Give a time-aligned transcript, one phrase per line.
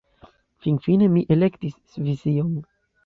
[0.65, 2.51] Finfine mi elektis Svision.